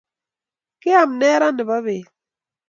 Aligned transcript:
Keam 0.81 1.09
ne 1.19 1.29
raa 1.39 1.53
nebo 1.55 1.77
beet? 1.85 2.07